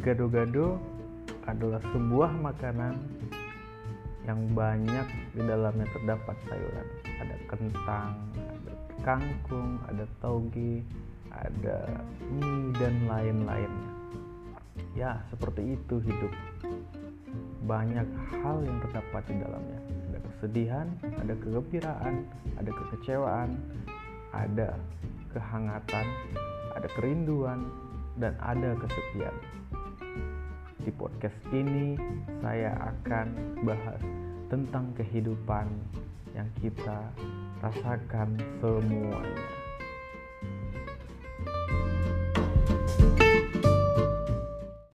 Gado-gado 0.00 0.80
adalah 1.44 1.76
sebuah 1.92 2.32
makanan 2.40 2.96
yang 4.24 4.40
banyak 4.56 5.04
di 5.36 5.44
dalamnya 5.44 5.84
terdapat 5.92 6.32
sayuran. 6.48 6.88
Ada 7.20 7.36
kentang, 7.44 8.16
ada 8.32 8.72
kangkung, 9.04 9.76
ada 9.84 10.08
toge, 10.24 10.80
ada 11.28 11.92
mie 12.24 12.72
dan 12.80 13.04
lain-lainnya. 13.04 13.92
Ya, 14.96 15.20
seperti 15.28 15.76
itu 15.76 16.00
hidup. 16.00 16.32
Banyak 17.68 18.08
hal 18.40 18.64
yang 18.64 18.80
terdapat 18.88 19.28
di 19.28 19.44
dalamnya. 19.44 19.80
Ada 20.08 20.18
kesedihan, 20.24 20.86
ada 21.20 21.34
kegembiraan, 21.36 22.14
ada 22.56 22.70
kekecewaan, 22.72 23.60
ada 24.32 24.72
kehangatan, 25.36 26.06
ada 26.80 26.88
kerinduan, 26.96 27.68
dan 28.16 28.32
ada 28.40 28.72
kesepian. 28.80 29.36
Di 30.82 30.90
podcast 30.90 31.38
ini, 31.54 31.94
saya 32.42 32.74
akan 32.74 33.62
bahas 33.62 34.02
tentang 34.50 34.90
kehidupan 34.98 35.70
yang 36.34 36.50
kita 36.58 37.06
rasakan 37.62 38.34
semuanya. 38.58 39.61